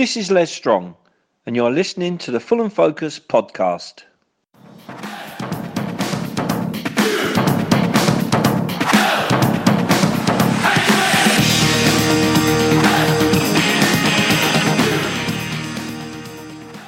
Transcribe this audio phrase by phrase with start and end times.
[0.00, 0.96] This is Les Strong,
[1.44, 4.04] and you're listening to the Fulham Focus podcast.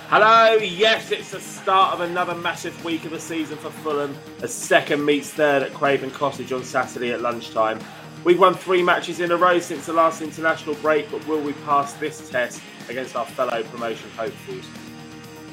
[0.09, 4.55] Hello, yes, it's the start of another massive week of the season for Fulham as
[4.55, 7.79] second meets third at Craven Cottage on Saturday at lunchtime.
[8.25, 11.55] We've won three matches in a row since the last international break, but will we
[11.65, 14.65] pass this test against our fellow promotion hopefuls?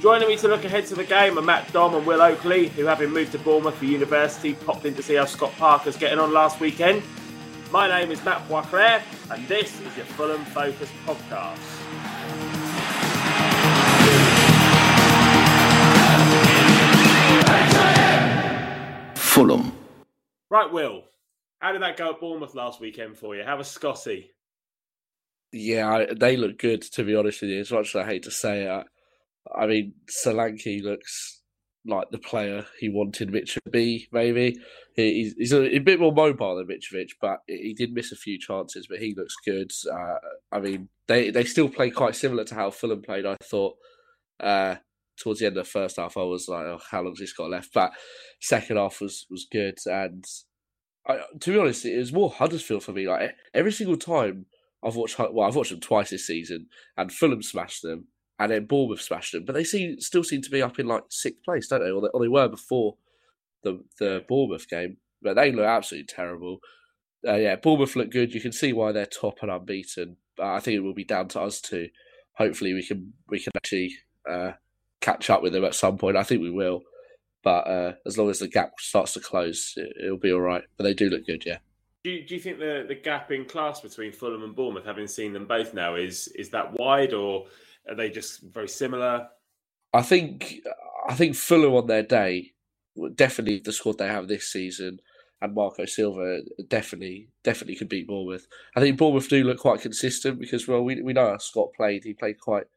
[0.02, 2.86] Joining me to look ahead to the game are Matt Dom and Will Oakley, who,
[2.86, 6.32] having moved to Bournemouth for university, popped in to see how Scott Parker's getting on
[6.32, 7.02] last weekend.
[7.72, 9.02] My name is Matt Boisclair,
[9.32, 11.58] and this is your Fulham Focus podcast.
[19.18, 19.72] Fulham.
[20.52, 21.04] Right, Will,
[21.60, 23.44] how did that go at Bournemouth last weekend for you?
[23.44, 24.32] How was Scotty?
[25.52, 27.60] Yeah, I, they look good to be honest with you.
[27.60, 28.84] As much as I hate to say it, I,
[29.64, 31.42] I mean Solanke looks
[31.86, 34.08] like the player he wanted Mitch to be.
[34.12, 34.58] Maybe
[34.96, 38.38] he's, he's a, a, bit more mobile than Mitrovic, but he did miss a few
[38.38, 38.88] chances.
[38.88, 39.72] But he looks good.
[39.92, 40.18] Uh,
[40.52, 43.26] I mean, they they still play quite similar to how Fulham played.
[43.26, 43.76] I thought.
[44.40, 44.76] Uh,
[45.20, 47.50] towards the end of the first half, I was like, oh, "How long's this got
[47.50, 47.92] left?" But
[48.40, 50.24] second half was was good, and
[51.10, 53.08] I, to be honest, it was more Huddersfield for me.
[53.08, 54.46] Like every single time
[54.84, 58.08] I've watched, well, I've watched them twice this season, and Fulham smashed them,
[58.38, 61.04] and then Bournemouth smashed them, but they seem still seem to be up in like
[61.10, 61.92] sixth place, don't they?
[61.92, 62.96] Or they, or they were before
[63.64, 66.60] the the Bournemouth game, but they look absolutely terrible.
[67.28, 68.34] Uh, yeah, Bournemouth look good.
[68.34, 70.16] You can see why they're top and unbeaten.
[70.38, 71.90] But I think it will be down to us to
[72.34, 73.94] hopefully we can we can actually
[74.30, 74.52] uh,
[75.02, 76.16] catch up with them at some point.
[76.16, 76.82] I think we will,
[77.44, 80.64] but uh, as long as the gap starts to close, it, will be all right.
[80.78, 81.60] But they do look good, yeah.
[82.04, 85.08] Do you, do you think the, the gap in class between Fulham and Bournemouth, having
[85.08, 87.46] seen them both now, is is that wide or
[87.90, 89.28] are they just very similar?
[89.94, 90.62] I think
[91.08, 92.54] I think Fulham on their day,
[93.16, 95.00] definitely the squad they have this season,
[95.42, 98.48] and Marco Silva definitely definitely could beat Bournemouth.
[98.76, 102.04] I think Bournemouth do look quite consistent because well we we know how Scott played.
[102.04, 102.68] He played quite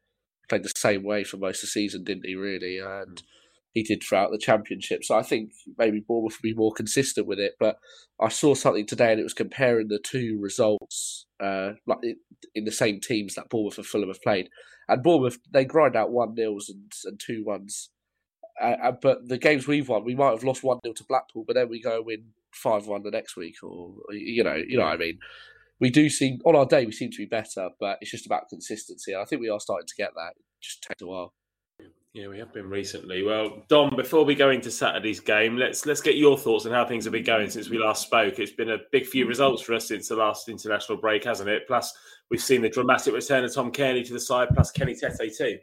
[0.48, 2.34] played the same way for most of the season, didn't he?
[2.34, 3.22] Really, and mm.
[3.72, 5.04] He did throughout the championship.
[5.04, 7.54] So I think maybe Bournemouth would be more consistent with it.
[7.58, 7.76] But
[8.20, 11.98] I saw something today, and it was comparing the two results, uh, like
[12.54, 14.48] in the same teams that Bournemouth and Fulham have played.
[14.88, 17.90] And Bournemouth they grind out one nils and and two ones.
[18.60, 21.44] Uh, uh, but the games we've won, we might have lost one nil to Blackpool,
[21.46, 24.84] but then we go win five one the next week, or you know, you know
[24.84, 25.18] what I mean
[25.82, 28.48] we do seem on our day we seem to be better, but it's just about
[28.48, 29.16] consistency.
[29.16, 30.34] I think we are starting to get that.
[30.36, 31.34] It just takes a while.
[32.14, 33.22] Yeah, we have been recently.
[33.22, 36.84] Well, Dom, before we go into Saturday's game, let's let's get your thoughts on how
[36.84, 38.38] things have been going since we last spoke.
[38.38, 41.66] It's been a big few results for us since the last international break, hasn't it?
[41.66, 41.90] Plus,
[42.30, 45.58] we've seen the dramatic return of Tom Cairney to the side, plus Kenny Tete too.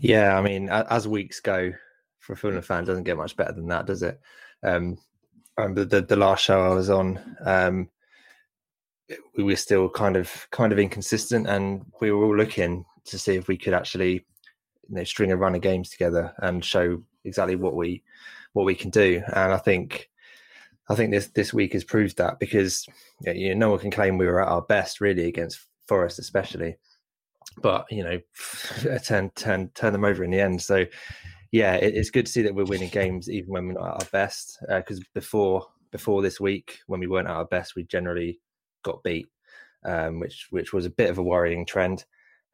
[0.00, 1.72] Yeah, I mean, as weeks go,
[2.18, 4.20] for a Fulham fan, doesn't get much better than that, does it?
[4.64, 4.98] Um,
[5.56, 7.20] I remember the, the last show I was on.
[7.44, 7.88] Um,
[9.36, 13.36] we were still kind of kind of inconsistent, and we were all looking to see
[13.36, 14.24] if we could actually
[14.96, 18.02] know, string a run of games together and show exactly what we
[18.52, 19.22] what we can do.
[19.26, 20.10] And I think
[20.88, 22.86] I think this this week has proved that because
[23.20, 26.76] you know, no one can claim we were at our best really against Forest, especially.
[27.60, 28.20] But you know,
[29.04, 30.62] turn turn turn them over in the end.
[30.62, 30.86] So
[31.50, 34.02] yeah, it, it's good to see that we're winning games even when we're not at
[34.02, 34.58] our best.
[34.68, 38.40] Because uh, before before this week, when we weren't at our best, we generally
[38.82, 39.28] got beat,
[39.84, 42.04] um, which which was a bit of a worrying trend.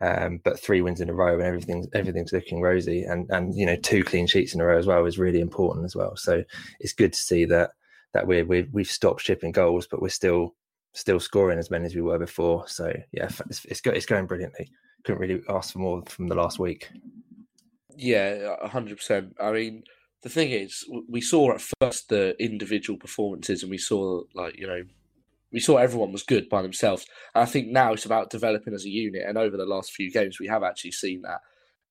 [0.01, 3.67] Um, but three wins in a row and everything's everything's looking rosy, and and you
[3.67, 6.17] know two clean sheets in a row as well is really important as well.
[6.17, 6.45] So
[6.79, 7.73] it's good to see that
[8.15, 10.55] that we're, we we've stopped shipping goals, but we're still
[10.93, 12.67] still scoring as many as we were before.
[12.69, 14.71] So yeah, it's it's, go, it's going brilliantly.
[15.05, 16.89] Couldn't really ask for more from the last week.
[17.97, 19.37] Yeah, hundred percent.
[19.41, 19.83] I mean,
[20.23, 24.67] the thing is, we saw at first the individual performances, and we saw like you
[24.67, 24.83] know
[25.53, 27.07] we saw everyone was good by themselves.
[27.35, 29.23] And I think now it's about developing as a unit.
[29.27, 31.41] And over the last few games, we have actually seen that.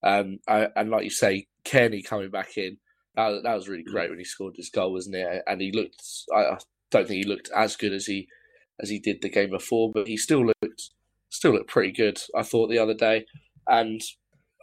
[0.03, 2.77] Um, I, and like you say, Cairney coming back in,
[3.15, 5.43] that, that was really great when he scored his goal, wasn't it?
[5.47, 6.57] And he looked, I, I
[6.91, 8.27] don't think he looked as good as he
[8.79, 10.89] as he did the game before, but he still looked
[11.29, 12.19] still looked pretty good.
[12.35, 13.25] I thought the other day,
[13.67, 13.99] and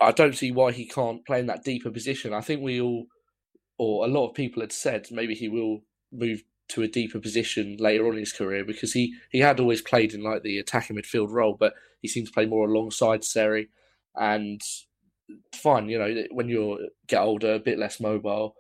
[0.01, 2.33] I don't see why he can't play in that deeper position.
[2.33, 3.07] I think we all,
[3.79, 5.81] or a lot of people had said, maybe he will
[6.13, 9.83] move to a deeper position later on in his career because he, he had always
[9.83, 13.69] played in like the attacking midfield role, but he seemed to play more alongside Seri.
[14.15, 14.63] And
[15.55, 18.57] fine, you know, when you get older, a bit less mobile,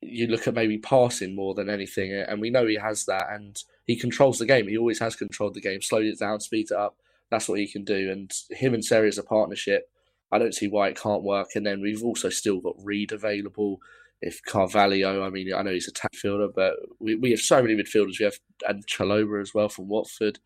[0.00, 2.12] you look at maybe passing more than anything.
[2.12, 3.56] And we know he has that, and
[3.86, 4.68] he controls the game.
[4.68, 6.96] He always has controlled the game, slowed it down, speed it up.
[7.30, 8.10] that's what he can do.
[8.10, 9.88] And him and Seri as a partnership,
[10.30, 11.50] I don't see why it can't work.
[11.54, 13.80] And then we've also still got Reed available.
[14.26, 17.62] If Carvalho, I mean, I know he's a tap fielder, but we, we have so
[17.62, 18.18] many midfielders.
[18.18, 20.38] We have and Chalobah as well from Watford.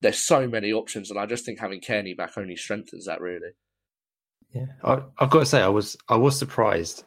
[0.00, 3.50] There's so many options, and I just think having Cairney back only strengthens that really.
[4.52, 7.04] Yeah, I, have got to say, I was I was surprised,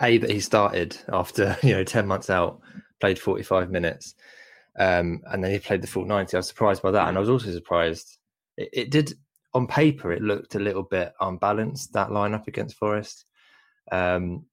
[0.00, 2.60] a that he started after you know ten months out,
[3.00, 4.14] played forty five minutes,
[4.78, 6.36] um, and then he played the full ninety.
[6.36, 8.18] I was surprised by that, and I was also surprised.
[8.56, 9.14] It, it did
[9.54, 13.26] on paper, it looked a little bit unbalanced that lineup against Forest,
[13.90, 14.46] um,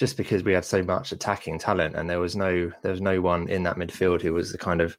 [0.00, 3.20] just because we had so much attacking talent, and there was no there was no
[3.20, 4.96] one in that midfield who was the kind of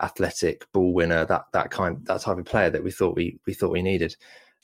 [0.00, 3.52] athletic ball winner that that kind that type of player that we thought we we
[3.52, 4.16] thought we needed.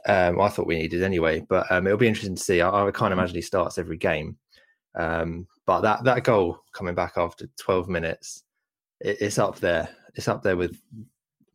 [0.07, 2.61] Um, I thought we needed anyway, but um, it'll be interesting to see.
[2.61, 4.37] I, I can't imagine he starts every game,
[4.95, 8.45] um, but that that goal coming back after 12 minutes,
[9.01, 9.89] it, it's up there.
[10.15, 10.81] It's up there with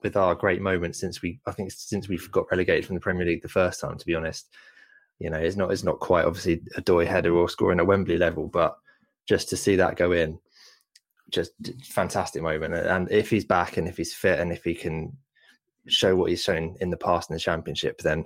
[0.04, 3.26] with our great moments since we I think since we got relegated from the Premier
[3.26, 3.98] League the first time.
[3.98, 4.50] To be honest,
[5.20, 8.18] you know, it's not it's not quite obviously a Doy header or scoring at Wembley
[8.18, 8.78] level, but
[9.28, 10.40] just to see that go in,
[11.32, 11.52] just
[11.84, 12.74] fantastic moment.
[12.74, 15.18] And if he's back and if he's fit and if he can
[15.88, 18.26] show what he's shown in the past in the championship, then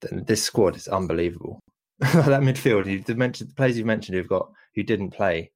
[0.00, 1.60] then this squad is unbelievable.
[1.98, 5.50] that midfield, you mentioned, the players you've mentioned who've got who didn't play,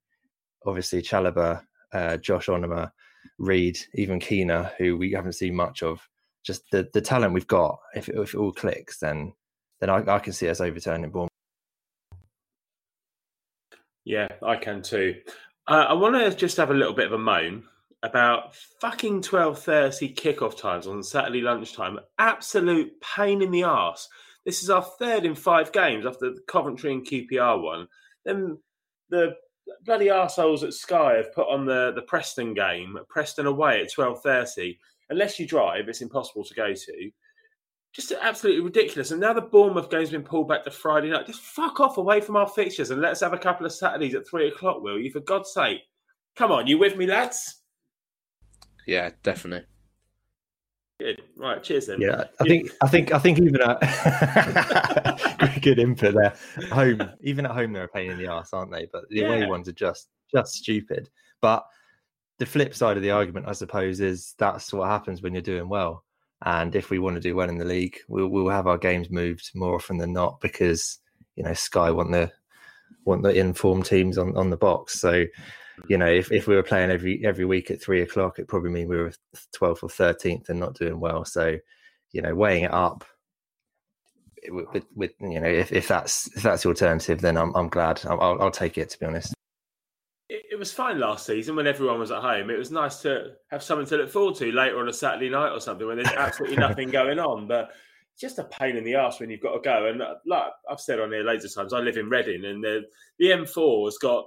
[0.67, 2.91] obviously Chalobah, uh, Josh Onomah,
[3.39, 6.07] Reed, even Quina, who we haven't seen much of.
[6.45, 7.79] Just the, the talent we've got.
[7.97, 9.33] If if it all clicks, then
[9.81, 11.31] then I, I can see us overturning Bournemouth.
[14.05, 15.17] Yeah, I can too.
[15.67, 17.65] Uh, I want to just have a little bit of a moan
[18.03, 21.99] about fucking twelve thirty kickoff times on Saturday lunchtime.
[22.19, 24.09] Absolute pain in the ass.
[24.45, 27.89] This is our third in five games after the Coventry and QPR one.
[28.25, 28.59] Then
[29.11, 29.35] the
[29.85, 34.79] bloody arseholes at Sky have put on the, the Preston game, Preston away at 12.30.
[35.11, 37.11] Unless you drive, it's impossible to go to.
[37.97, 39.11] Just absolutely ridiculous.
[39.11, 41.27] And now the Bournemouth game's been pulled back to Friday night.
[41.27, 44.29] Just fuck off away from our fixtures and let's have a couple of Saturdays at
[44.29, 45.11] 3 o'clock, will you?
[45.11, 45.79] For God's sake.
[46.35, 47.63] Come on, you with me, lads?
[48.87, 49.67] Yeah, definitely.
[51.01, 51.23] Good.
[51.39, 51.63] Right.
[51.63, 52.03] Cheers then.
[52.03, 53.81] Yeah, I think I think I think even at
[55.63, 56.35] good input there.
[56.71, 58.89] Home, even at home, they're a pain in the ass, aren't they?
[58.93, 59.29] But the yeah.
[59.29, 61.09] away ones are just just stupid.
[61.41, 61.67] But
[62.39, 65.69] the flip side of the argument, I suppose, is that's what happens when you're doing
[65.69, 66.05] well.
[66.45, 69.11] And if we want to do well in the league, we'll we'll have our games
[69.11, 70.99] moved more often than not because
[71.35, 72.31] you know Sky want the
[73.05, 75.01] want the informed teams on on the box.
[75.01, 75.25] So
[75.89, 78.71] you know, if, if we were playing every every week at three o'clock, it probably
[78.71, 79.13] mean we were
[79.55, 81.25] 12th or 13th and not doing well.
[81.25, 81.59] So,
[82.13, 83.05] you know, weighing it up
[84.49, 88.01] with, with you know, if, if that's if that's the alternative, then I'm I'm glad.
[88.07, 89.36] I'll, I'll take it to be honest.
[90.57, 92.49] It, was fine last season when everyone was at home.
[92.49, 95.51] It was nice to have something to look forward to later on a Saturday night
[95.51, 97.47] or something when there's absolutely nothing going on.
[97.47, 97.73] But
[98.13, 99.89] it's just a pain in the ass when you've got to go.
[99.89, 102.65] And uh, like I've said on here loads of times, I live in Reading, and
[102.65, 102.85] the
[103.19, 104.25] the M4 has got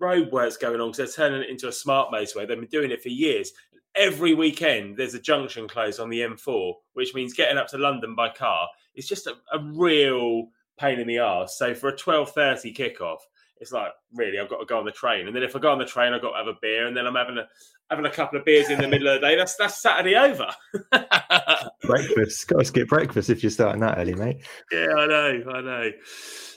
[0.00, 2.48] roadworks going on because they're turning it into a smart motorway.
[2.48, 3.52] They've been doing it for years.
[3.94, 8.16] Every weekend, there's a junction closed on the M4, which means getting up to London
[8.16, 10.48] by car is just a, a real
[10.80, 11.56] pain in the arse.
[11.56, 13.18] So for a 12.30 kickoff,
[13.60, 15.26] it's like, really, I've got to go on the train.
[15.26, 16.86] And then if I go on the train, I've got to have a beer.
[16.86, 17.46] And then I'm having a
[17.90, 19.36] having a couple of beers in the middle of the day.
[19.36, 20.48] That's that's Saturday over.
[21.82, 22.48] breakfast.
[22.48, 24.38] Got to skip breakfast if you're starting that early, mate.
[24.72, 25.42] Yeah, I know.
[25.52, 25.90] I know.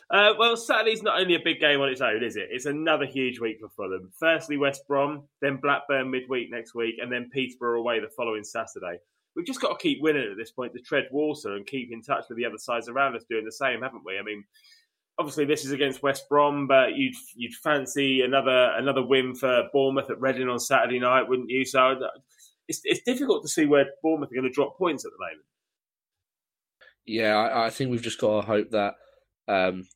[0.09, 2.49] Uh, well, Saturday's not only a big game on its own, is it?
[2.51, 4.11] It's another huge week for Fulham.
[4.19, 8.99] Firstly, West Brom, then Blackburn midweek next week, and then Peterborough away the following Saturday.
[9.35, 12.03] We've just got to keep winning at this point to tread water and keep in
[12.03, 14.19] touch with the other sides around us doing the same, haven't we?
[14.19, 14.43] I mean,
[15.19, 20.09] obviously this is against West Brom, but you'd you'd fancy another another win for Bournemouth
[20.09, 21.65] at Reading on Saturday night, wouldn't you?
[21.65, 22.07] So uh,
[22.67, 25.45] it's it's difficult to see where Bournemouth are going to drop points at the moment.
[27.05, 28.95] Yeah, I, I think we've just got to hope that
[29.47, 29.87] um,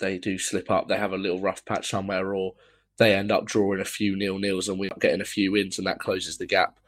[0.00, 2.54] they do slip up, they have a little rough patch somewhere, or
[2.98, 5.86] they end up drawing a few nil nils and we're getting a few wins, and
[5.86, 6.78] that closes the gap.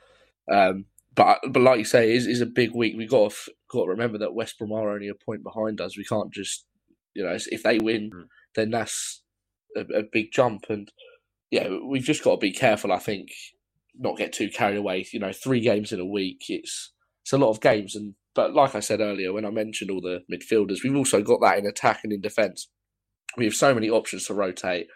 [0.50, 2.96] Um, but but like you say, is, is a big week.
[2.96, 5.96] We got to, got to remember that West Brom are only a point behind us.
[5.96, 6.64] We can't just
[7.14, 8.24] you know if they win, mm.
[8.54, 9.22] then that's
[9.76, 10.66] a, a big jump.
[10.68, 10.90] And
[11.50, 12.92] yeah, we've just got to be careful.
[12.92, 13.28] I think
[13.98, 15.06] not get too carried away.
[15.12, 17.94] You know, three games in a week, it's it's a lot of games.
[17.94, 21.40] And but like I said earlier, when I mentioned all the midfielders, we've also got
[21.42, 22.68] that in attack and in defence
[23.36, 24.88] we have so many options to rotate,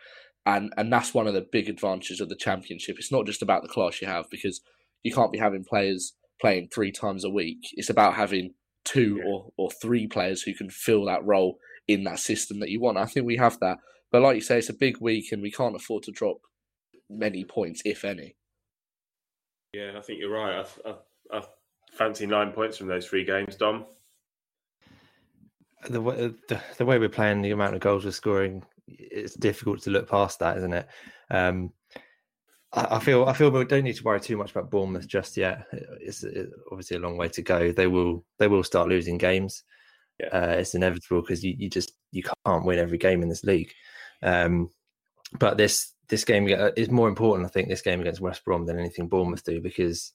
[0.46, 2.96] and and that's one of the big advantages of the championship.
[2.98, 4.60] It's not just about the class you have because
[5.02, 7.60] you can't be having players playing three times a week.
[7.72, 8.54] It's about having
[8.84, 9.30] two yeah.
[9.30, 12.98] or, or three players who can fill that role in that system that you want.
[12.98, 13.78] I think we have that.
[14.10, 16.38] But like you say, it's a big week and we can't afford to drop
[17.08, 18.36] many points, if any.
[19.72, 20.66] Yeah, I think you're right.
[20.84, 21.42] I, I, I
[21.92, 23.84] Fancy nine points from those three games, Dom.
[25.90, 29.82] The way the, the way we're playing, the amount of goals we're scoring, it's difficult
[29.82, 30.88] to look past that, isn't it?
[31.30, 31.72] Um,
[32.72, 35.36] I, I feel I feel we don't need to worry too much about Bournemouth just
[35.36, 35.66] yet.
[36.00, 37.72] It's, it's obviously a long way to go.
[37.72, 39.64] They will they will start losing games.
[40.22, 40.28] Yeah.
[40.28, 43.72] Uh, it's inevitable because you, you just you can't win every game in this league.
[44.22, 44.70] Um,
[45.38, 48.78] but this this game is more important, I think, this game against West Brom than
[48.78, 50.12] anything Bournemouth do because,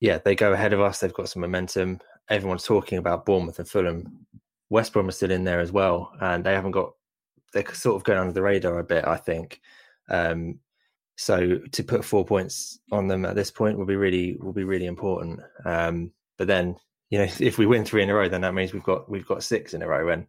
[0.00, 0.98] yeah, they go ahead of us.
[0.98, 2.00] They've got some momentum.
[2.28, 4.26] Everyone's talking about Bournemouth and Fulham.
[4.68, 6.92] West Brom are still in there as well, and they haven't got.
[7.52, 9.60] They're sort of going under the radar a bit, I think.
[10.10, 10.58] Um,
[11.16, 14.64] so to put four points on them at this point will be really will be
[14.64, 15.40] really important.
[15.64, 16.76] Um, but then,
[17.10, 19.26] you know, if we win three in a row, then that means we've got we've
[19.26, 20.26] got six in a row, and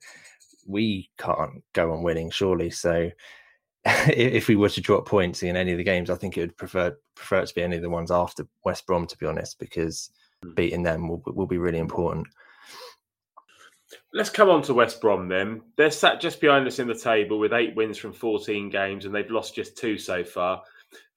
[0.66, 2.70] we can't go on winning surely.
[2.70, 3.10] So
[3.86, 6.58] if we were to drop points in any of the games, I think it would
[6.58, 9.60] prefer prefer it to be any of the ones after West Brom, to be honest,
[9.60, 10.10] because
[10.44, 10.54] hmm.
[10.54, 12.28] beating them will will be really important.
[14.14, 15.62] Let's come on to West Brom then.
[15.76, 19.14] They're sat just behind us in the table with eight wins from 14 games, and
[19.14, 20.62] they've lost just two so far.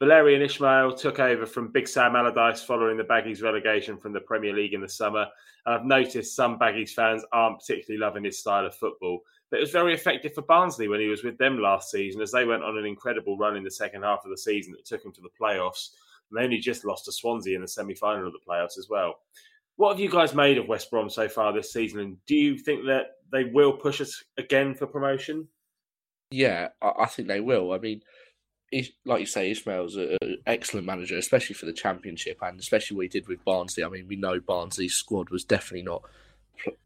[0.01, 4.53] Valérien Ismaël took over from Big Sam Allardyce following the Baggies relegation from the Premier
[4.53, 5.27] League in the summer.
[5.67, 9.21] I've noticed some Baggies fans aren't particularly loving his style of football.
[9.51, 12.33] But it was very effective for Barnsley when he was with them last season, as
[12.33, 15.05] they went on an incredible run in the second half of the season that took
[15.05, 15.91] him to the playoffs.
[16.31, 18.89] And they only just lost to Swansea in the semi final of the playoffs as
[18.89, 19.17] well.
[19.77, 22.01] What have you guys made of West Brom so far this season?
[22.01, 25.47] And do you think that they will push us again for promotion?
[26.31, 27.73] Yeah, I think they will.
[27.73, 28.01] I mean,
[29.05, 33.09] like you say, Ismaël's an excellent manager, especially for the championship, and especially what he
[33.09, 33.85] did with Barnsley.
[33.85, 36.03] I mean, we know Barnsley's squad was definitely not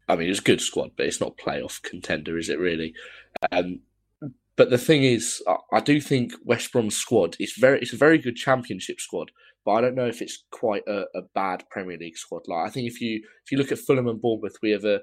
[0.07, 2.93] I mean, it's a good squad, but it's not playoff contender, is it really?
[3.51, 3.81] Um,
[4.55, 7.97] but the thing is, I, I, do think West Brom's squad is very, it's a
[7.97, 9.31] very good Championship squad,
[9.65, 12.43] but I don't know if it's quite a, a, bad Premier League squad.
[12.47, 15.01] Like I think if you if you look at Fulham and Bournemouth, we have a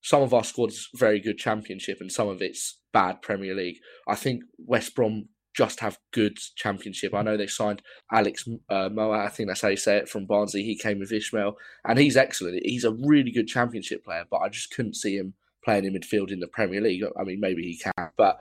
[0.00, 3.78] some of our squad's very good Championship and some of it's bad Premier League.
[4.08, 5.28] I think West Brom
[5.58, 7.12] just have good championship.
[7.12, 10.24] I know they signed Alex uh, Mowatt, I think that's how you say it, from
[10.24, 10.62] Barnsley.
[10.62, 12.64] He came with Ismaël, and he's excellent.
[12.64, 15.34] He's a really good championship player, but I just couldn't see him
[15.64, 17.02] playing in midfield in the Premier League.
[17.18, 18.38] I mean, maybe he can, but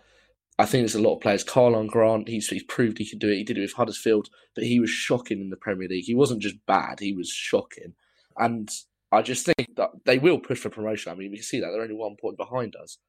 [0.59, 1.43] I think there's a lot of players.
[1.43, 3.37] Karlan Grant, he's, he's proved he can do it.
[3.37, 6.05] He did it with Huddersfield, but he was shocking in the Premier League.
[6.05, 7.95] He wasn't just bad, he was shocking.
[8.37, 8.69] And
[9.11, 11.11] I just think that they will push for promotion.
[11.11, 12.99] I mean, we can see that they're only one point behind us,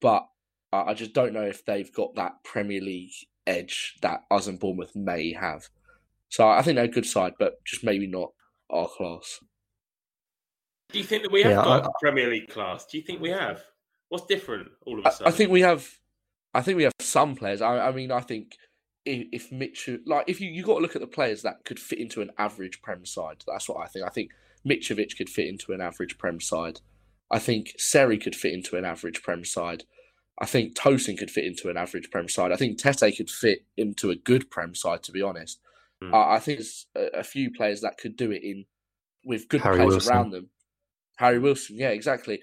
[0.00, 0.24] but
[0.72, 3.12] I just don't know if they've got that Premier League
[3.46, 5.68] edge that us and Bournemouth may have.
[6.28, 8.32] So I think they're a good side, but just maybe not
[8.70, 9.40] our class.
[10.92, 12.86] Do you think that we have yeah, got I, Premier League class?
[12.86, 13.62] Do you think we have?
[14.08, 15.26] What's different all of a sudden?
[15.26, 15.88] I, I think we have.
[16.54, 17.60] I think we have some players.
[17.60, 18.56] I, I mean, I think
[19.04, 21.78] if, if Mitch, like if you you got to look at the players that could
[21.78, 23.44] fit into an average Prem side.
[23.46, 24.04] That's what I think.
[24.06, 24.30] I think
[24.66, 26.80] Mitrovic could fit into an average Prem side.
[27.30, 29.84] I think Seri could fit into an average Prem side.
[30.38, 32.52] I think Tosin could fit into an average Prem side.
[32.52, 35.60] I think Tete could fit into a good Prem side, to be honest.
[36.02, 36.14] Mm.
[36.14, 38.66] I, I, think there's a, a, few players that could do it in
[39.24, 40.12] with good Harry players Wilson.
[40.12, 40.50] around them.
[41.16, 42.40] Harry Wilson, yeah, exactly.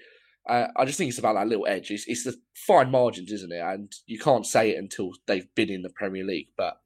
[0.48, 1.92] Uh, I just think it's about that little edge.
[1.92, 3.60] It's, it's the fine margins, isn't it?
[3.60, 6.48] And you can't say it until they've been in the Premier League.
[6.56, 6.78] But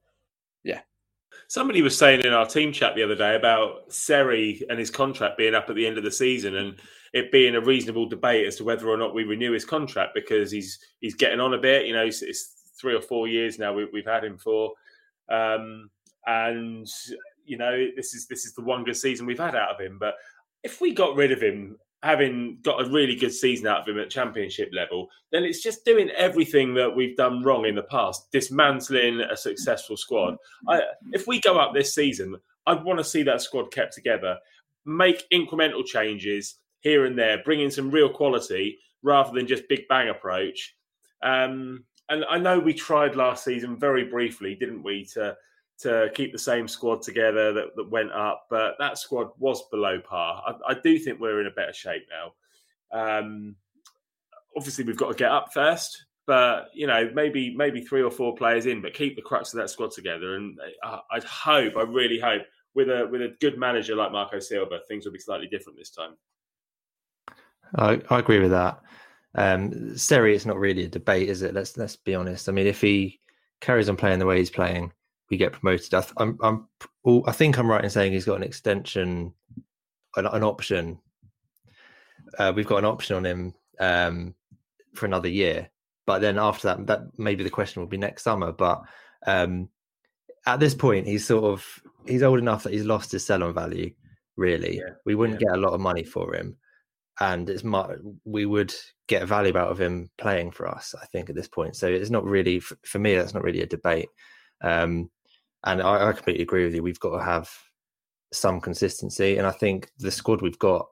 [0.62, 0.82] yeah,
[1.46, 5.38] Somebody was saying in our team chat the other day about Seri and his contract
[5.38, 6.78] being up at the end of the season, and
[7.12, 10.50] it being a reasonable debate as to whether or not we renew his contract because
[10.50, 11.86] he's he's getting on a bit.
[11.86, 14.72] You know, it's, it's three or four years now we, have had him for,
[15.30, 15.90] um,
[16.26, 16.86] and
[17.44, 19.98] you know this is this is the one good season we've had out of him.
[19.98, 20.14] But
[20.62, 23.98] if we got rid of him, having got a really good season out of him
[23.98, 28.30] at championship level, then it's just doing everything that we've done wrong in the past,
[28.30, 30.36] dismantling a successful squad.
[30.68, 32.36] I, if we go up this season,
[32.66, 34.36] I'd want to see that squad kept together,
[34.84, 40.08] make incremental changes, here and there, bringing some real quality rather than just big bang
[40.08, 40.74] approach.
[41.22, 45.36] Um, and I know we tried last season very briefly, didn't we, to
[45.80, 50.00] to keep the same squad together that, that went up, but that squad was below
[50.00, 50.42] par.
[50.44, 52.32] I, I do think we're in a better shape now.
[52.90, 53.54] Um,
[54.56, 58.34] obviously, we've got to get up first, but you know, maybe maybe three or four
[58.34, 60.34] players in, but keep the crux of that squad together.
[60.34, 62.42] And I, I'd hope, I really hope,
[62.74, 65.90] with a with a good manager like Marco Silva, things will be slightly different this
[65.90, 66.16] time.
[67.74, 68.80] I, I agree with that.
[69.34, 71.54] Um, Seri, it's not really a debate, is it?
[71.54, 72.48] Let's let's be honest.
[72.48, 73.20] I mean, if he
[73.60, 74.92] carries on playing the way he's playing,
[75.30, 75.94] we get promoted.
[75.94, 76.68] I, am I'm,
[77.04, 79.32] I'm, I think I'm right in saying he's got an extension,
[80.16, 80.98] an, an option.
[82.38, 84.34] Uh, we've got an option on him um,
[84.94, 85.68] for another year,
[86.06, 88.52] but then after that, that maybe the question will be next summer.
[88.52, 88.82] But
[89.26, 89.68] um,
[90.46, 91.64] at this point, he's sort of
[92.06, 93.92] he's old enough that he's lost his sell on value
[94.38, 95.48] Really, Yeah, we wouldn't yeah.
[95.48, 96.56] get a lot of money for him,
[97.20, 97.82] and it's mu
[98.24, 98.72] we would
[99.08, 100.94] get value out of him playing for us.
[101.00, 103.14] I think at this point, so it's not really for me.
[103.14, 104.08] That's not really a debate.
[104.62, 105.10] Um,
[105.64, 106.82] and I, I completely agree with you.
[106.82, 107.50] We've got to have
[108.32, 110.86] some consistency, and I think the squad we've got,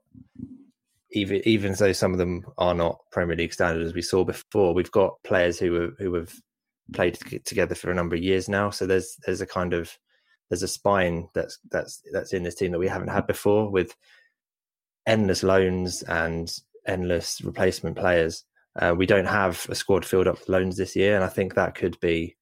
[1.12, 4.75] even even though some of them are not Premier League standard as we saw before,
[4.75, 6.35] we've got players who are, who have
[6.92, 8.71] played together for a number of years now.
[8.71, 9.97] So there's there's a kind of
[10.50, 13.95] there's a spine that's that's that's in this team that we haven't had before with
[15.07, 16.53] endless loans and
[16.87, 18.45] endless replacement players.
[18.81, 21.55] Uh, we don't have a squad filled up with loans this year, and I think
[21.55, 22.37] that could be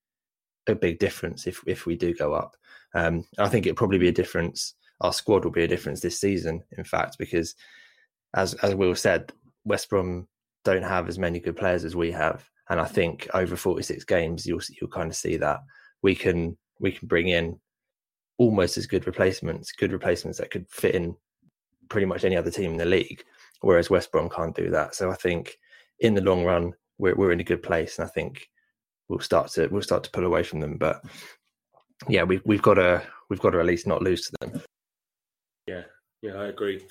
[0.66, 2.56] a big difference if if we do go up.
[2.94, 4.74] Um, I think it'll probably be a difference.
[5.00, 7.54] Our squad will be a difference this season, in fact, because
[8.34, 9.32] as as Will said,
[9.64, 10.26] West Brom
[10.64, 14.04] don't have as many good players as we have, and I think over forty six
[14.04, 15.60] games, you'll you'll kind of see that
[16.02, 17.60] we can we can bring in
[18.38, 21.16] almost as good replacements, good replacements that could fit in
[21.94, 23.22] pretty much any other team in the league,
[23.60, 24.96] whereas West Brom can't do that.
[24.96, 25.56] So I think
[26.00, 28.50] in the long run, we're we're in a good place, and I think
[29.08, 30.76] we'll start to we'll start to pull away from them.
[30.76, 31.04] But
[32.08, 34.60] yeah, we've we've got to we've got to at least not lose to them.
[35.68, 35.82] Yeah,
[36.20, 36.84] yeah, I agree.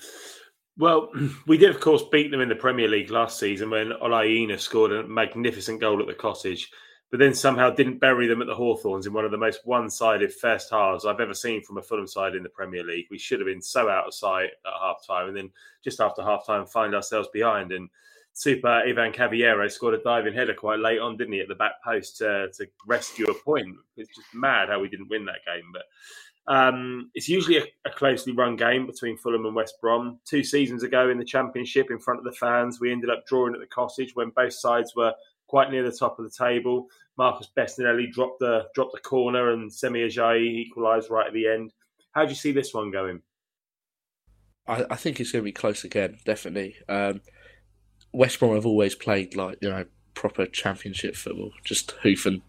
[0.78, 1.10] Well,
[1.46, 4.58] we did, of course, beat them in the Premier League last season when Ola Aina
[4.58, 6.70] scored a magnificent goal at the Cottage,
[7.14, 10.34] but then somehow didn't bury them at the Hawthorns in one of the most one-sided
[10.34, 13.06] first halves I've ever seen from a Fulham side in the Premier League.
[13.08, 15.50] We should have been so out of sight at half time, and then
[15.84, 17.70] just after half time, find ourselves behind.
[17.70, 17.88] And
[18.32, 21.74] Super Ivan Cavaleiro scored a diving header quite late on, didn't he, at the back
[21.84, 23.76] post to, to rescue a point.
[23.96, 25.84] It's just mad how we didn't win that game, but.
[26.46, 30.18] Um, it's usually a, a, closely run game between Fulham and West Brom.
[30.26, 33.54] Two seasons ago in the Championship, in front of the fans, we ended up drawing
[33.54, 35.14] at the Cottage when both sides were
[35.46, 36.88] quite near the top of the table.
[37.16, 41.72] Marcus Bettinelli dropped the dropped the corner, and Semi Ajayi equalised right at the end.
[42.12, 43.22] How do you see this one going?
[44.66, 46.76] I, I think it's going to be close again, definitely.
[46.88, 47.20] Um,
[48.12, 52.42] West Brom have always played like you know proper Championship football, just hoof and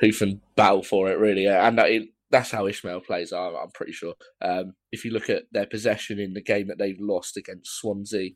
[0.00, 1.90] hoof and battle for it, really, and that.
[1.90, 3.32] It, that's how Ismaël plays.
[3.32, 4.14] I'm, I'm pretty sure.
[4.42, 8.32] Um, if you look at their possession in the game that they've lost against Swansea,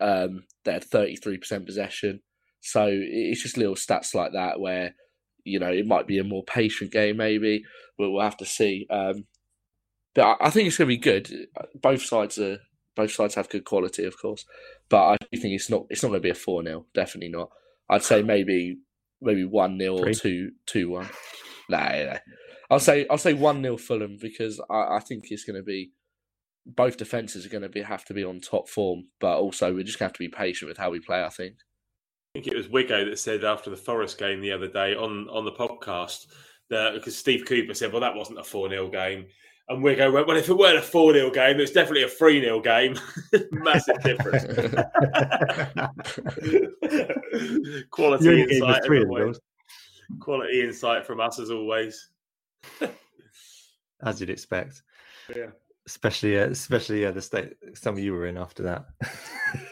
[0.00, 2.22] um, they had 33% possession.
[2.60, 4.94] So it's just little stats like that where
[5.46, 7.16] you know it might be a more patient game.
[7.18, 7.62] Maybe
[7.98, 8.86] but we'll have to see.
[8.90, 9.26] Um,
[10.14, 11.48] but I, I think it's going to be good.
[11.74, 12.58] Both sides are
[12.94, 14.44] both sides have good quality, of course.
[14.88, 17.50] But I think it's not it's not going to be a four 0 Definitely not.
[17.88, 18.78] I'd say maybe
[19.20, 21.08] maybe one 0 or two two one.
[21.68, 22.18] Nah, nah.
[22.70, 25.92] I'll say I'll say one 0 Fulham because I, I think it's going to be
[26.64, 29.84] both defenses are going to be have to be on top form, but also we're
[29.84, 31.22] just going to have to be patient with how we play.
[31.22, 31.56] I think.
[32.36, 35.26] I think it was Wigo that said after the Forest game the other day on
[35.30, 36.26] on the podcast
[36.68, 39.24] that because Steve Cooper said, "Well, that wasn't a four 0 game,"
[39.70, 42.42] and Wigo went, "Well, if it weren't a four 0 game, it's definitely a three
[42.42, 42.98] 0 game.
[43.52, 44.44] Massive difference."
[47.90, 48.82] Quality insight,
[50.20, 52.10] quality insight from us as always.
[54.02, 54.82] As you'd expect.
[55.34, 55.52] Yeah.
[55.86, 58.84] Especially, uh, especially uh, the state some of you were in after that.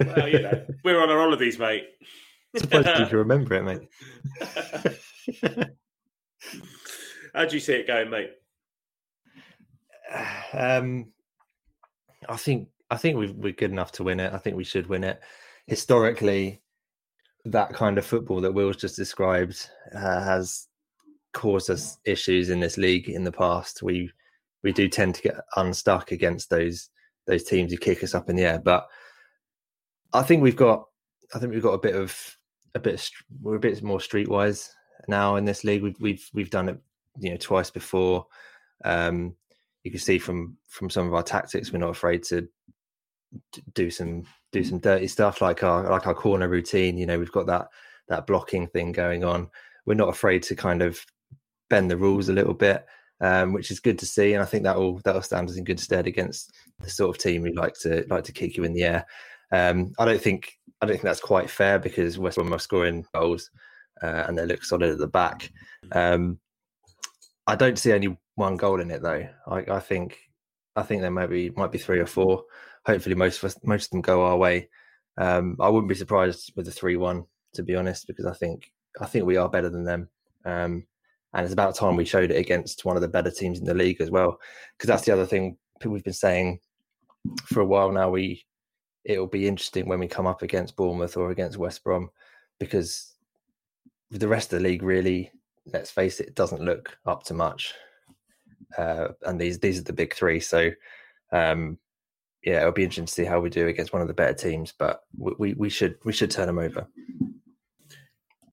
[0.01, 1.89] well, you know, we're on our holidays, mate.
[2.57, 3.89] Supposed you can remember it, mate.
[7.35, 8.31] How do you see it going, mate?
[10.53, 11.07] Um,
[12.29, 14.33] I think I think we we're good enough to win it.
[14.33, 15.21] I think we should win it.
[15.67, 16.63] Historically,
[17.45, 20.69] that kind of football that Will's just described uh, has
[21.33, 23.83] caused us issues in this league in the past.
[23.83, 24.11] We
[24.63, 26.89] we do tend to get unstuck against those
[27.27, 28.61] those teams who kick us up in the air.
[28.61, 28.87] But
[30.13, 30.85] I think we've got
[31.35, 32.37] I think we've got a bit of
[32.75, 33.09] a bit
[33.41, 34.71] we're a bit more streetwise
[35.09, 35.83] now in this league.
[35.83, 36.79] We've we've we've done it
[37.19, 38.27] you know twice before.
[38.85, 39.35] Um,
[39.83, 42.49] you can see from from some of our tactics, we're not afraid to
[43.75, 46.99] do some do some dirty stuff like our like our corner routine.
[46.99, 47.69] You know, we've got that
[48.09, 49.49] that blocking thing going on.
[49.87, 51.05] We're not afraid to kind of
[51.71, 52.87] bend the rules a little bit,
[53.21, 54.33] um, which is good to see.
[54.33, 57.15] And I think that will that will stand us in good stead against the sort
[57.15, 59.07] of team who like to like to kick you in the air.
[59.53, 63.07] Um, I don't think I don't think that's quite fair because West Brom are scoring
[63.15, 63.51] goals
[64.03, 65.51] uh, and they look solid at the back.
[65.93, 66.39] Um,
[67.47, 69.27] I don't see only one goal in it though.
[69.47, 70.19] I, I think
[70.77, 72.45] I think there might be might be three or four.
[72.87, 74.69] Hopefully, most of us, most of them go our way.
[75.17, 79.07] Um, I wouldn't be surprised with a three-one, to be honest, because I think I
[79.07, 80.09] think we are better than them.
[80.45, 80.87] Um,
[81.33, 83.75] and it's about time we showed it against one of the better teams in the
[83.75, 84.39] league as well.
[84.77, 86.61] Because that's the other thing we've been saying
[87.47, 88.11] for a while now.
[88.11, 88.45] We
[89.05, 92.11] it'll be interesting when we come up against Bournemouth or against West Brom,
[92.59, 93.15] because
[94.11, 95.31] the rest of the league really,
[95.73, 97.75] let's face it, doesn't look up to much.
[98.77, 100.41] Uh, and these these are the big three.
[100.41, 100.71] So
[101.33, 101.79] um,
[102.45, 104.73] yeah, it'll be interesting to see how we do against one of the better teams.
[104.77, 106.87] But we we, should we should turn them over.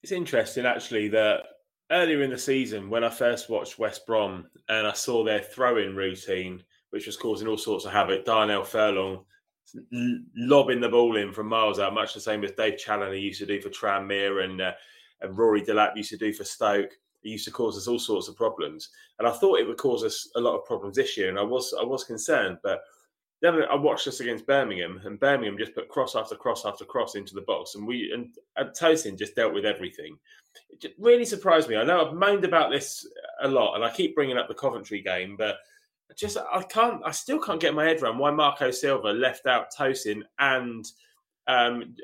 [0.04, 1.44] It's interesting actually that
[1.92, 5.96] earlier in the season when I first watched West Brom and I saw their throw-in
[5.96, 8.26] routine, which was causing all sorts of havoc.
[8.26, 9.26] Darnell Furlong
[10.36, 13.46] lobbing the ball in from miles out, much the same as Dave Challinor used to
[13.46, 14.74] do for Tranmere and, uh,
[15.22, 16.92] and Rory Delap used to do for Stoke.
[17.24, 20.04] It used to cause us all sorts of problems, and I thought it would cause
[20.04, 22.58] us a lot of problems this year, and I was I was concerned.
[22.64, 22.82] But
[23.42, 27.16] then I watched us against Birmingham, and Birmingham just put cross after cross after cross
[27.16, 30.18] into the box, and we and, and Tosin just dealt with everything.
[30.82, 31.76] It really surprised me.
[31.76, 33.08] I know I've moaned about this
[33.42, 35.58] a lot, and I keep bringing up the Coventry game, but
[36.18, 39.68] just I can't, I still can't get my head around why Marco Silva left out
[39.78, 40.86] Tosin and
[41.48, 41.96] um,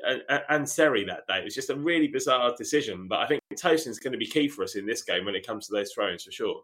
[0.48, 1.38] and, Seri that day.
[1.38, 4.48] It was just a really bizarre decision, but I think Tosin's going to be key
[4.48, 6.60] for us in this game when it comes to those throws for sure.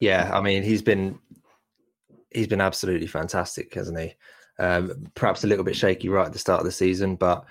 [0.00, 1.18] Yeah, I mean he's been
[2.30, 4.14] he's been absolutely fantastic, hasn't he?
[4.58, 7.44] Um, perhaps a little bit shaky right at the start of the season, but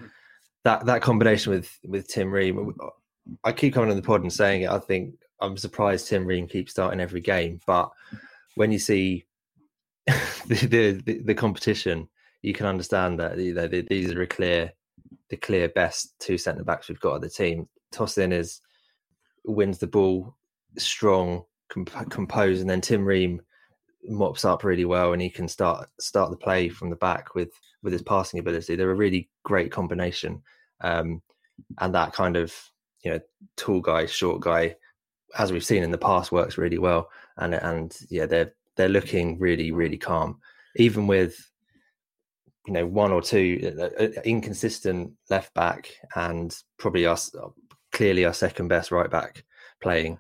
[0.64, 2.74] that that combination with with Tim Ream,
[3.44, 4.70] I keep coming on the pod and saying it.
[4.70, 7.90] I think I'm surprised Tim Ream keeps starting every game, but
[8.58, 9.26] when you see
[10.48, 12.10] the, the, the competition,
[12.42, 14.74] you can understand that you know, these are a clear
[15.30, 17.68] the clear best two centre backs we've got at the team.
[17.94, 18.62] Tosin is
[19.46, 20.36] wins the ball
[20.78, 23.42] strong, comp- composed, and then Tim Ream
[24.10, 27.52] mops up really well, and he can start start the play from the back with
[27.84, 28.76] with his passing ability.
[28.76, 30.42] They're a really great combination,
[30.82, 31.22] um,
[31.80, 32.56] and that kind of
[33.04, 33.20] you know
[33.56, 34.76] tall guy, short guy,
[35.38, 37.10] as we've seen in the past, works really well.
[37.38, 40.40] And and yeah, they're they're looking really really calm,
[40.76, 41.38] even with
[42.66, 47.32] you know one or two uh, uh, uh, inconsistent left back and probably us
[47.92, 49.44] clearly our second best right back
[49.82, 50.20] playing.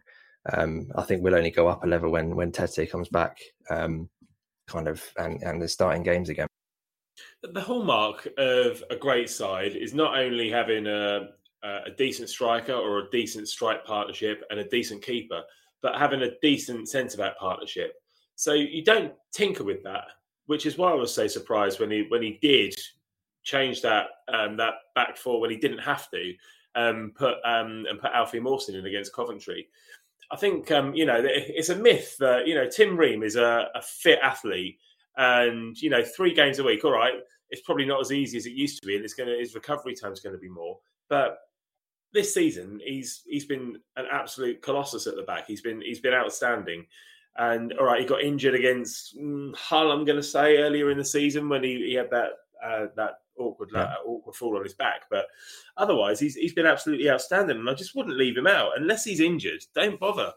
[0.54, 3.38] Um, I think we'll only go up a level when when Tete comes back,
[3.70, 4.10] um,
[4.68, 6.48] kind of, and and is starting games again.
[7.44, 11.30] The hallmark of a great side is not only having a
[11.64, 15.42] a decent striker or a decent strike partnership and a decent keeper,
[15.82, 17.94] but having a decent centre back partnership.
[18.36, 20.06] So you don't tinker with that,
[20.46, 22.76] which is why I was so surprised when he when he did
[23.44, 26.34] change that um, that back four when he didn't have to
[26.76, 29.68] um, put um, and put Alfie Mawson in against Coventry.
[30.32, 33.70] I think um, you know it's a myth that you know Tim Ream is a,
[33.74, 34.78] a, fit athlete,
[35.16, 36.84] and you know three games a week.
[36.86, 37.14] All right,
[37.50, 39.56] it's probably not as easy as it used to be, and it's going to his
[39.56, 40.78] recovery time is going to be more.
[41.10, 41.38] But
[42.14, 45.46] this season he's he's been an absolute colossus at the back.
[45.48, 46.86] He's been he's been outstanding.
[47.40, 49.92] And all right, he got injured against mm, Hull.
[49.92, 52.32] I'm going to say earlier in the season when he, he had that
[52.64, 53.84] uh, that awkward yeah.
[53.84, 55.04] uh, awkward fall on his back.
[55.10, 55.26] But
[55.78, 59.20] otherwise, he's he's been absolutely outstanding, and I just wouldn't leave him out unless he's
[59.20, 59.64] injured.
[59.76, 60.34] Don't bother.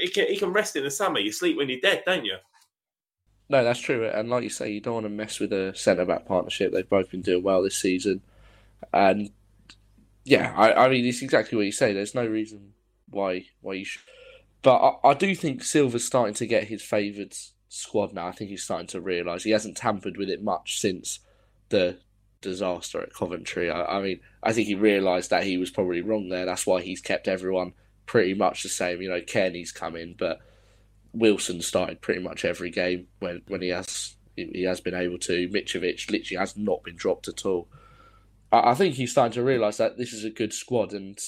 [0.00, 1.20] He can he can rest in the summer.
[1.20, 2.36] You sleep when you're dead, don't you?
[3.48, 4.06] No, that's true.
[4.06, 6.72] And like you say, you don't want to mess with a centre back partnership.
[6.72, 8.22] They've both been doing well this season,
[8.92, 9.30] and
[10.30, 11.92] yeah, I, I mean it's exactly what you say.
[11.92, 12.74] There's no reason
[13.08, 14.02] why why you should
[14.62, 17.34] but I, I do think Silva's starting to get his favoured
[17.68, 18.28] squad now.
[18.28, 21.20] I think he's starting to realise he hasn't tampered with it much since
[21.70, 21.98] the
[22.40, 23.70] disaster at Coventry.
[23.70, 26.44] I, I mean, I think he realised that he was probably wrong there.
[26.44, 27.72] That's why he's kept everyone
[28.06, 29.00] pretty much the same.
[29.00, 30.40] You know, Cairney's come in, but
[31.12, 35.48] Wilson started pretty much every game when, when he has he has been able to.
[35.48, 37.68] Mitrovic literally has not been dropped at all.
[38.52, 41.18] I, think he's starting to realise that this is a good squad and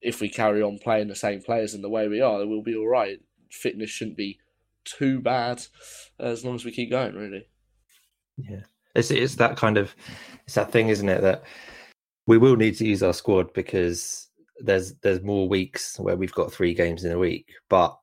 [0.00, 2.76] if we carry on playing the same players in the way we are, we'll be
[2.76, 3.20] all right.
[3.50, 4.38] Fitness shouldn't be
[4.84, 5.62] too bad
[6.18, 7.46] as long as we keep going, really.
[8.36, 8.62] Yeah,
[8.94, 9.94] it's it's that kind of
[10.46, 11.20] it's that thing, isn't it?
[11.20, 11.42] That
[12.26, 14.28] we will need to use our squad because
[14.58, 17.98] there's there's more weeks where we've got three games in a week, but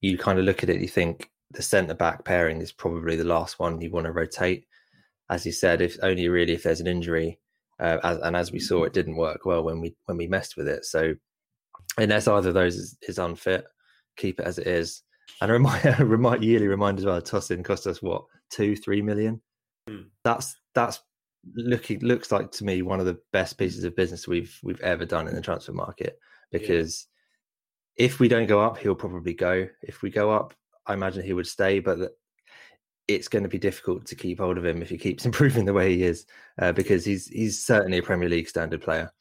[0.00, 3.24] you kind of look at it, you think the centre back pairing is probably the
[3.24, 4.66] last one you want to rotate.
[5.30, 7.38] As you said, if only really if there's an injury,
[7.80, 10.56] uh, as, and as we saw, it didn't work well when we when we messed
[10.56, 10.84] with it.
[10.84, 11.14] So
[11.98, 13.64] unless either of those is, is unfit,
[14.16, 15.02] keep it as it is.
[15.40, 17.20] And a remind, remind yearly reminder as well.
[17.20, 19.40] Tosin cost us what two, three million.
[19.88, 20.06] Mm.
[20.24, 21.00] That's that's
[21.54, 25.04] looking looks like to me one of the best pieces of business we've we've ever
[25.04, 26.18] done in the transfer market.
[26.50, 27.08] Because
[27.96, 28.06] yeah.
[28.06, 29.68] if we don't go up, he'll probably go.
[29.82, 30.54] If we go up,
[30.86, 31.80] I imagine he would stay.
[31.80, 32.12] But
[33.14, 35.72] it's going to be difficult to keep hold of him if he keeps improving the
[35.72, 36.26] way he is,
[36.58, 39.12] uh, because he's he's certainly a Premier League standard player,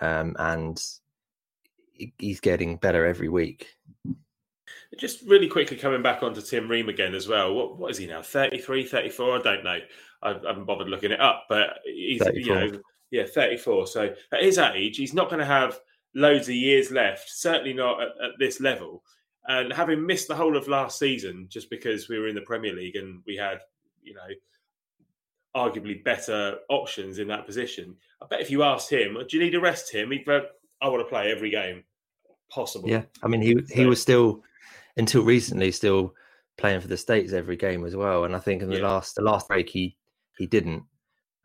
[0.00, 0.82] um, and
[2.18, 3.74] he's getting better every week.
[4.96, 7.54] Just really quickly coming back onto Tim Ream again as well.
[7.54, 8.22] What what is he now?
[8.22, 9.38] 33, 34?
[9.38, 9.78] I don't know.
[10.22, 12.40] I, I haven't bothered looking it up, but he's 34.
[12.40, 13.86] you know yeah, 34.
[13.86, 15.80] So at his age, he's not going to have
[16.14, 17.30] loads of years left.
[17.30, 19.02] Certainly not at, at this level.
[19.48, 22.74] And having missed the whole of last season just because we were in the Premier
[22.74, 23.60] League and we had,
[24.02, 24.28] you know,
[25.56, 27.96] arguably better options in that position.
[28.22, 30.46] I bet if you asked him, "Do you need to rest him?" He'd go,
[30.80, 31.84] "I want to play every game
[32.50, 34.44] possible." Yeah, I mean, he he was still
[34.96, 36.14] until recently still
[36.58, 38.88] playing for the states every game as well, and I think in the Yeah.
[38.88, 39.96] last the last break he
[40.36, 40.84] he didn't.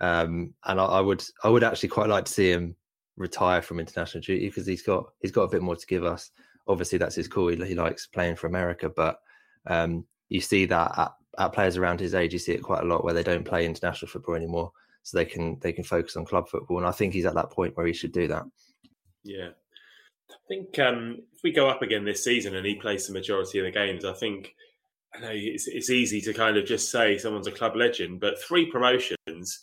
[0.01, 2.75] Um, and I, I would I would actually quite like to see him
[3.15, 6.31] retire from international duty because he's got he's got a bit more to give us.
[6.67, 7.49] Obviously, that's his call.
[7.49, 9.19] He, he likes playing for America, but
[9.67, 12.87] um, you see that at, at players around his age, you see it quite a
[12.87, 14.71] lot where they don't play international football anymore,
[15.03, 16.77] so they can they can focus on club football.
[16.77, 18.43] And I think he's at that point where he should do that.
[19.23, 19.49] Yeah.
[20.29, 23.59] I think um, if we go up again this season and he plays the majority
[23.59, 24.55] of the games, I think
[25.13, 28.41] I know it's, it's easy to kind of just say someone's a club legend, but
[28.41, 29.61] three promotions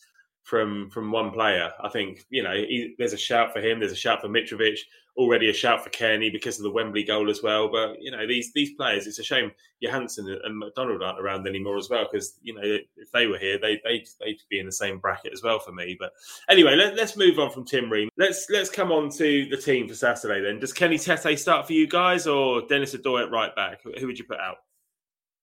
[0.50, 3.78] from from one player, I think you know he, there's a shout for him.
[3.78, 4.78] There's a shout for Mitrovic.
[5.16, 7.70] Already a shout for Cairney because of the Wembley goal as well.
[7.70, 11.78] But you know these these players, it's a shame Johansen and McDonald aren't around anymore
[11.78, 14.72] as well because you know if they were here, they they they'd be in the
[14.72, 15.96] same bracket as well for me.
[15.98, 16.12] But
[16.48, 18.08] anyway, let, us move on from Tim Ream.
[18.18, 20.58] Let's let's come on to the team for Saturday then.
[20.58, 23.82] Does Kenny Tete start for you guys or Denis Odoi at right back?
[23.84, 24.56] Who would you put out?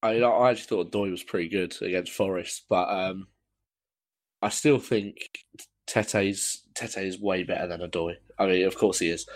[0.03, 3.27] I mean, I actually thought Doy was pretty good against Forest, but um,
[4.41, 5.17] I still think
[5.87, 8.15] Tete's Tete is way better than Odoi.
[8.37, 9.27] I mean, of course he is,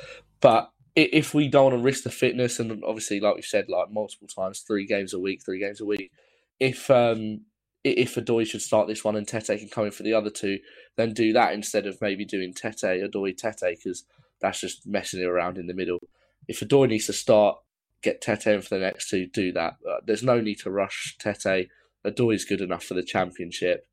[0.41, 3.91] but if we don't want to risk the fitness, and obviously, like we've said, like
[3.91, 6.11] multiple times, three games a week, three games a week.
[6.59, 7.41] If um,
[7.83, 10.59] if Odoi should start this one and Tete can come in for the other two,
[10.97, 14.03] then do that instead of maybe doing Tete Odoi Tete because
[14.39, 15.99] that's just messing it around in the middle.
[16.47, 17.57] If Odoi needs to start,
[18.01, 19.77] get Tete in for the next two, do that.
[19.89, 21.69] Uh, there's no need to rush Tete.
[22.05, 23.87] Odoi is good enough for the championship.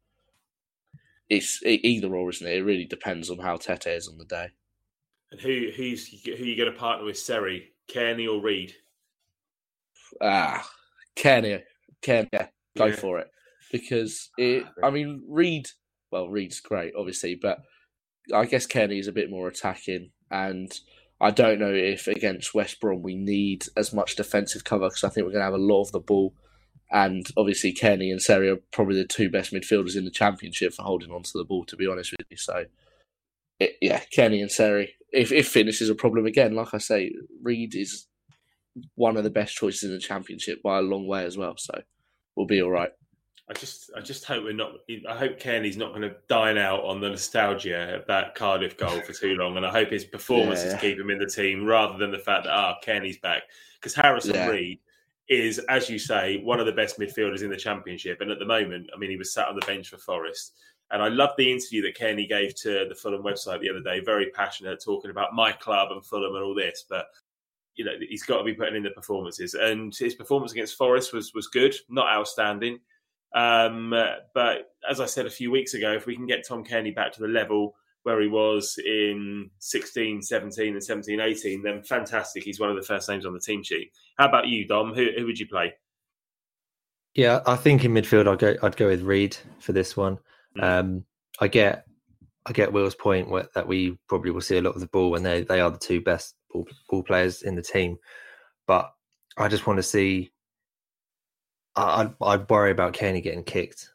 [1.31, 2.57] It's either or, isn't it?
[2.59, 4.49] It really depends on how Tete is on the day.
[5.31, 7.19] And who who's who are you going to partner with?
[7.19, 8.75] Seri, Cairney, or Reed?
[10.23, 10.67] Ah,
[11.15, 11.63] Kenny,
[12.01, 12.29] Kenny,
[12.77, 12.97] go Yeah.
[12.97, 13.31] for it
[13.71, 14.65] because it.
[14.83, 15.69] I mean, Reed.
[16.11, 17.59] Well, Reed's great, obviously, but
[18.35, 20.73] I guess Kenny is a bit more attacking, and
[21.21, 25.11] I don't know if against West Brom we need as much defensive cover because I
[25.11, 26.33] think we're going to have a lot of the ball,
[26.91, 30.83] and obviously Kenny and Seri are probably the two best midfielders in the championship for
[30.83, 31.65] holding on to the ball.
[31.67, 32.65] To be honest with you, so
[33.61, 34.95] it, yeah, Kenny and Seri.
[35.13, 38.07] If if fitness is a problem again, like I say, Reed is
[38.95, 41.57] one of the best choices in the championship by a long way as well.
[41.57, 41.75] So
[42.37, 42.91] we'll be all right.
[43.51, 44.73] I just I just hope we're not.
[45.09, 49.01] I hope Kenny's not going to dine out on the nostalgia of that Cardiff goal
[49.01, 50.79] for too long, and I hope his performances Yeah.
[50.79, 53.45] keep him in the team rather than the fact that ah Cairney's back
[53.81, 54.49] because Harrison Yeah.
[54.49, 54.81] Reed
[55.29, 58.47] is, as you say, one of the best midfielders in the championship, and at the
[58.47, 60.55] moment, I mean, he was sat on the bench for Forest.
[60.91, 64.01] And I loved the interview that Cairney gave to the Fulham website the other day.
[64.01, 66.87] Very passionate, talking about my club and Fulham and all this.
[66.89, 67.07] But
[67.75, 69.55] you know, he's got to be putting in the performances.
[69.55, 72.81] And his performance against Forest was was good, not outstanding.
[73.35, 73.95] Um,
[74.35, 77.13] but as I said a few weeks ago, if we can get Tom Cairney back
[77.13, 82.43] to the level where he was in 16, 17, and 17, 18, then fantastic.
[82.43, 83.93] He's one of the first names on the team sheet.
[84.17, 84.95] How about you, Dom?
[84.95, 85.75] Who, who would you play?
[87.15, 90.19] Yeah, I think in midfield I'd go I'd go with Reed for this one.
[90.57, 90.63] Mm.
[90.63, 91.05] Um,
[91.41, 91.85] I get
[92.47, 95.11] I get Will's point where, that we probably will see a lot of the ball
[95.11, 97.99] when they they are the two best ball, ball players in the team,
[98.67, 98.93] but
[99.37, 100.31] I just want to see.
[101.77, 103.91] I I I'd worry about Kenny getting kicked,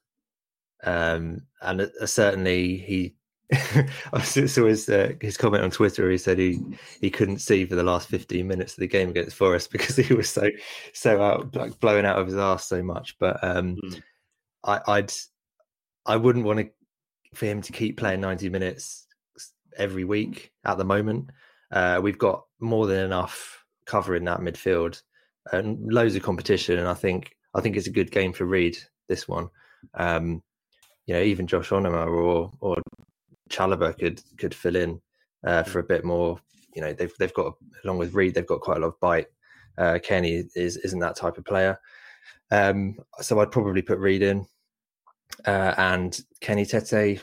[0.83, 3.15] um, and uh, certainly he.
[4.13, 6.09] I saw his uh, his comment on Twitter.
[6.09, 6.59] He said he
[7.01, 10.13] he couldn't see for the last fifteen minutes of the game against Forest because he
[10.13, 10.49] was so
[10.93, 13.17] so out like blowing out of his ass so much.
[13.19, 14.01] But um, Mm.
[14.65, 15.13] I, I'd
[16.05, 16.69] I wouldn't want to
[17.33, 19.07] for him to keep playing ninety minutes
[19.77, 21.29] every week at the moment.
[21.71, 25.01] Uh, we've got more than enough cover in that midfield
[25.51, 26.79] and loads of competition.
[26.79, 28.77] And I think I think it's a good game for Reed.
[29.09, 29.49] This one,
[29.95, 30.41] um,
[31.05, 32.77] you know, even Josh Onomah or or
[33.53, 34.99] Chalobah could could fill in
[35.45, 36.39] uh, for a bit more.
[36.75, 39.27] You know, they've they've got along with Reed, they've got quite a lot of bite.
[39.77, 41.79] Uh, Kenny is isn't that type of player,
[42.51, 44.45] um, so I'd probably put Reed in
[45.45, 47.21] uh, and Kenny Tete.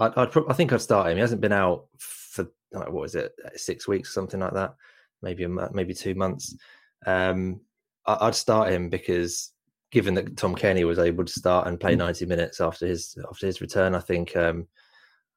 [0.00, 1.16] I'd, I'd pro- I think I'd start him.
[1.16, 4.74] He hasn't been out for like, what is it, six weeks, something like that,
[5.22, 6.56] maybe a maybe two months.
[7.06, 7.60] Um,
[8.06, 9.52] I, I'd start him because
[9.90, 13.46] given that Tom Cairney was able to start and play ninety minutes after his after
[13.46, 14.66] his return, I think um,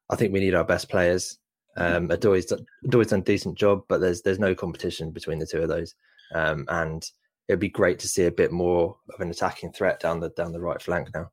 [0.09, 1.37] I think we need our best players.
[1.77, 5.45] Um, Odoi's done, Odoi's done a decent job, but there's there's no competition between the
[5.45, 5.95] two of those,
[6.35, 7.09] um, and
[7.47, 10.51] it'd be great to see a bit more of an attacking threat down the down
[10.51, 11.31] the right flank now.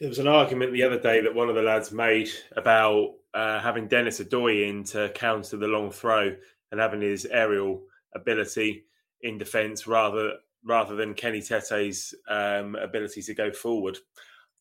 [0.00, 3.60] There was an argument the other day that one of the lads made about uh,
[3.60, 6.34] having Denis Odoi in to counter the long throw
[6.72, 7.82] and having his aerial
[8.14, 8.84] ability
[9.20, 13.98] in defence rather rather than Kenny Tete's um, ability to go forward.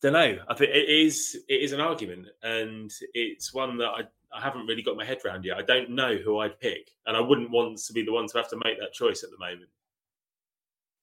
[0.01, 0.37] don't know.
[0.47, 4.01] I think it is it is an argument, and it's one that I,
[4.35, 5.57] I haven't really got my head around yet.
[5.57, 8.37] I don't know who I'd pick, and I wouldn't want to be the one to
[8.37, 9.69] have to make that choice at the moment.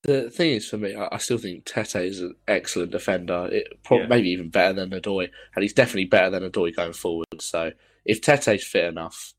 [0.03, 3.49] The thing is, for me, I, I still think Tete is an excellent defender.
[3.53, 4.09] It, probably, Yeah.
[4.09, 7.27] Maybe even better than Odoi, and he's definitely better than Odoi going forward.
[7.39, 7.73] So
[8.05, 9.35] if Tete's fit enough,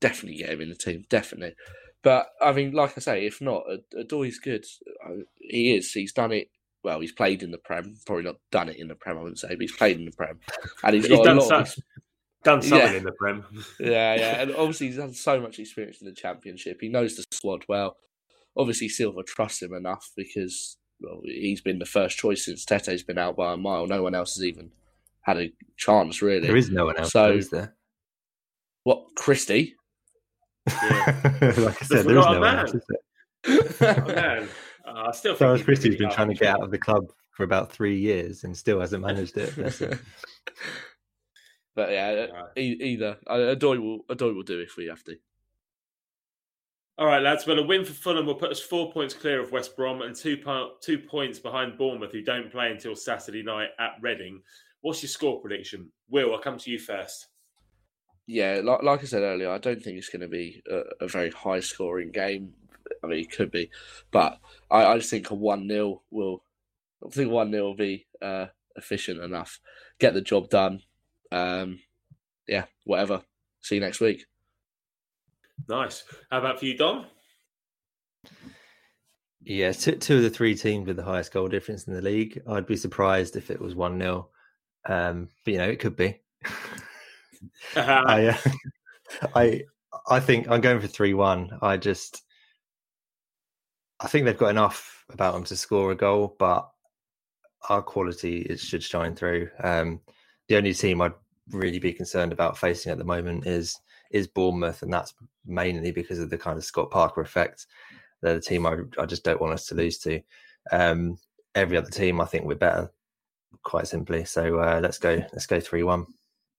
[0.00, 1.54] definitely get him in the team, definitely.
[2.02, 4.64] But I mean, like I say, if not, Ad- Odoi's good.
[5.06, 5.92] Uh, He is.
[5.92, 6.48] He's done it.
[6.82, 7.96] Well, he's played in the Prem.
[8.06, 9.16] Probably not done it in the Prem.
[9.16, 10.40] I wouldn't say, but he's played in the Prem,
[10.82, 11.48] and he's He's got done a lot.
[11.48, 11.84] so- of
[12.44, 12.96] Done something Yeah.
[12.98, 13.44] in the Prem.
[13.80, 16.78] yeah, yeah, and obviously he's had so much experience in the championship.
[16.80, 17.96] He knows the squad well.
[18.56, 23.16] Obviously, Silva trusts him enough because well, he's been the first choice since Tete's been
[23.16, 23.86] out by a mile.
[23.86, 24.72] No one else has even
[25.20, 26.40] had a chance, really.
[26.44, 27.76] There is no one else, So- is there?
[28.82, 29.76] What Christie?
[30.68, 30.74] Yeah.
[31.58, 32.58] like I said, We've there is no one man.
[32.60, 32.98] else, is there?
[34.04, 34.48] Oh, man,
[34.86, 36.70] uh, I still think Cyrus he'd Christie's really been trying to to get out of
[36.70, 39.54] the club for about three years and still hasn't managed it.
[39.56, 39.98] bless him.
[41.74, 42.44] but yeah, Right.
[42.58, 45.16] e- either uh, Odoi will Odoi will do if we have to.
[46.98, 47.46] All right, lads.
[47.46, 50.14] Well, a win for Fulham will put us four points clear of West Brom and
[50.14, 54.42] two po- two points behind Bournemouth, who don't play until Saturday night at Reading.
[54.82, 55.90] What's your score prediction?
[56.10, 57.28] Will, I'll come to you first.
[58.26, 61.08] Yeah, like, like I said earlier, I don't think it's going to be a, a
[61.08, 62.54] very high scoring game.
[63.02, 63.70] I mean, it could be,
[64.10, 64.38] but
[64.70, 66.42] I, I just think a 1 0 will,
[67.04, 69.58] I think 1 0 will be uh, efficient enough.
[69.98, 70.82] Get the job done.
[71.32, 71.80] Um,
[72.46, 73.22] yeah, whatever.
[73.60, 74.26] See you next week.
[75.68, 76.04] Nice.
[76.30, 77.06] How about for you, Dom?
[79.44, 82.40] Yeah, two, two of the three teams with the highest goal difference in the league.
[82.48, 84.28] I'd be surprised if it was 1 0.
[84.86, 86.20] Um, but, you know, it could be.
[87.76, 88.36] I, uh,
[89.34, 89.62] I,
[90.08, 91.58] I think I'm going for 3 1.
[91.62, 92.22] I just,
[94.00, 96.68] I think they've got enough about them to score a goal, but
[97.68, 99.48] our quality it should shine through.
[99.62, 100.00] Um,
[100.48, 101.12] the only team I'd
[101.50, 103.78] really be concerned about facing at the moment is
[104.10, 105.14] is Bournemouth, and that's
[105.46, 107.66] mainly because of the kind of Scott Parker effect.
[108.20, 110.20] They're the team I, I just don't want us to lose to.
[110.70, 111.18] Um,
[111.54, 112.92] every other team, I think we're better,
[113.62, 114.24] quite simply.
[114.24, 115.16] So uh, let's go.
[115.32, 116.06] Let's go three one.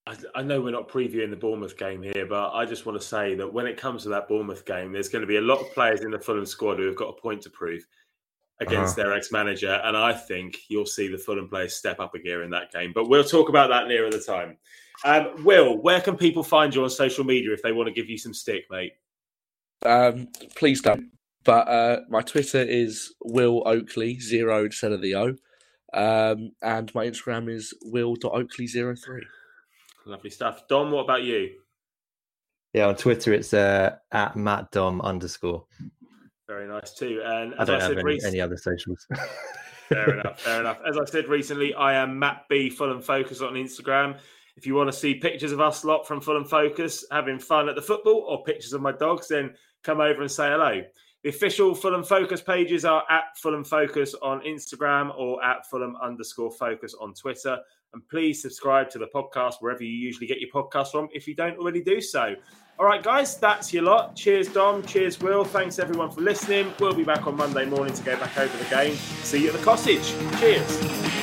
[0.06, 3.08] I, I know we're not previewing the Bournemouth game here, but I just want to
[3.08, 5.60] say that when it comes to that Bournemouth game, there's going to be a lot
[5.60, 7.86] of players in the Fulham squad who have got a point to prove
[8.60, 12.44] against their ex-manager, and I think you'll see the Fulham players step up a gear
[12.44, 12.92] in that game.
[12.94, 14.58] But we'll talk about that nearer the time.
[15.06, 18.10] Um, Will, where can people find you on social media if they want to give
[18.10, 18.94] you some stick, mate?
[19.86, 21.12] Um, please don't.
[21.44, 25.36] But uh, my Twitter is Will Oakley, zero instead of the O.
[25.94, 29.22] Um, and my Instagram is will.oakley03.
[30.06, 30.68] Lovely stuff.
[30.68, 31.52] Dom, what about you?
[32.74, 35.66] Yeah, on Twitter it's uh, at Matt Dom underscore.
[36.48, 37.22] Very nice too.
[37.24, 39.08] And I as I, don't have said any, recently, any other socials.
[39.90, 40.40] Fair enough.
[40.42, 40.80] Fair enough.
[40.88, 44.18] As I said recently, I am Matt B Fulham Focus on Instagram.
[44.56, 47.76] If you want to see pictures of us lot from Fulham Focus having fun at
[47.76, 50.84] the football or pictures of my dogs, then come over and say hello.
[51.24, 56.52] The official Fulham Focus pages are at Fulham Focus on Instagram or at Fulham underscore
[56.52, 57.60] Focus on Twitter.
[57.94, 61.36] And please subscribe to the podcast wherever you usually get your podcast from if you
[61.36, 62.36] don't already do so.
[62.80, 64.16] All right, guys, that's your lot.
[64.16, 64.84] Cheers, Dom.
[64.84, 65.46] Cheers, Will.
[65.46, 66.74] Thanks, everyone, for listening.
[66.80, 68.96] We'll be back on Monday morning to go back over the game.
[68.96, 70.14] See you at the cottage.
[70.40, 71.23] Cheers.